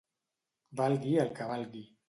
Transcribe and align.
Valgui 0.81 1.15
el 1.27 1.31
que 1.39 1.53
valgui. 1.53 1.89